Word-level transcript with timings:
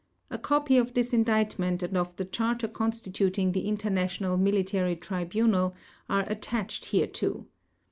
A 0.31 0.39
copy 0.39 0.77
of 0.77 0.95
this 0.95 1.13
indictment 1.13 1.83
and 1.83 1.95
of 1.95 2.15
the 2.15 2.25
Charter 2.25 2.67
constituting 2.67 3.51
the 3.51 3.67
International 3.67 4.35
Military 4.35 4.95
Tribunal 4.95 5.75
are 6.09 6.25
attached 6.27 6.85
hereto. 6.85 7.45